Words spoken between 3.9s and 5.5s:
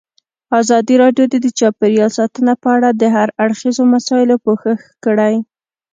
مسایلو پوښښ کړی.